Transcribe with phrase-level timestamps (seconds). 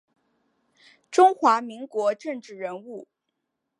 [1.11, 3.07] 中华民国政治人物。